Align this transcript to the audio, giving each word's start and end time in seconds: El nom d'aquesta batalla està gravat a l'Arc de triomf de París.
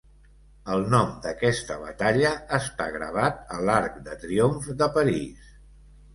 El 0.75 0.85
nom 0.93 1.11
d'aquesta 1.25 1.77
batalla 1.81 2.31
està 2.59 2.89
gravat 2.97 3.45
a 3.59 3.61
l'Arc 3.69 4.01
de 4.09 4.19
triomf 4.27 4.73
de 4.83 4.91
París. 4.99 5.55